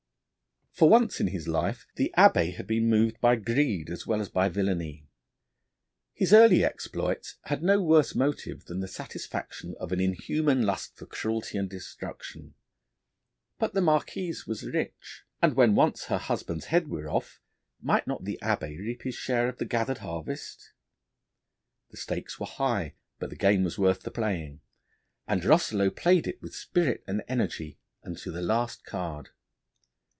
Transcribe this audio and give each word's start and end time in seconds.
For 0.73 0.89
once 0.89 1.19
in 1.19 1.27
his 1.27 1.47
life 1.47 1.85
the 1.95 2.11
Abbé 2.17 2.55
had 2.55 2.65
been 2.65 2.89
moved 2.89 3.21
by 3.21 3.35
greed 3.35 3.87
as 3.91 4.07
well 4.07 4.19
as 4.19 4.29
by 4.29 4.49
villainy. 4.49 5.05
His 6.13 6.33
early 6.33 6.63
exploits 6.63 7.35
had 7.43 7.61
no 7.61 7.83
worse 7.83 8.15
motive 8.15 8.65
than 8.65 8.79
the 8.79 8.87
satisfaction 8.87 9.75
of 9.79 9.91
an 9.91 9.99
inhuman 9.99 10.63
lust 10.63 10.95
for 10.95 11.05
cruelty 11.05 11.57
and 11.59 11.69
destruction. 11.69 12.55
But 13.59 13.75
the 13.75 13.81
Marquise 13.81 14.47
was 14.47 14.63
rich, 14.65 15.23
and 15.39 15.53
when 15.53 15.75
once 15.75 16.05
her 16.05 16.17
husband's 16.17 16.67
head 16.67 16.87
were 16.87 17.07
off, 17.09 17.39
might 17.79 18.07
not 18.07 18.23
the 18.23 18.39
Abbé 18.41 18.79
reap 18.79 19.03
his 19.03 19.13
share 19.13 19.47
of 19.49 19.57
the 19.59 19.65
gathered 19.65 19.99
harvest? 19.99 20.71
The 21.91 21.97
stakes 21.97 22.39
were 22.39 22.47
high, 22.47 22.95
but 23.19 23.29
the 23.29 23.35
game 23.35 23.63
was 23.63 23.77
worth 23.77 24.01
the 24.01 24.09
playing, 24.09 24.61
and 25.27 25.43
Rosselot 25.45 25.95
played 25.97 26.25
it 26.25 26.41
with 26.41 26.55
spirit 26.55 27.03
and 27.05 27.23
energy 27.27 27.77
unto 28.03 28.31
the 28.31 28.41
last 28.41 28.83
card. 28.83 29.29